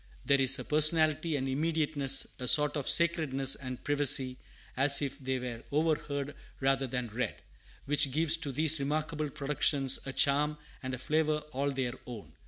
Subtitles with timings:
[0.25, 4.39] There is a personality and immediateness, a sort of sacredness and privacy,
[4.75, 7.39] as if they were overheard rather than read,
[7.85, 12.33] which gives to these remarkable productions a charm and a flavor all their own.